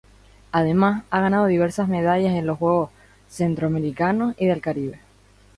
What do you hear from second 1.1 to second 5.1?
ha ganado diversas medallas en los Juegos Centroamericanos y del Caribe.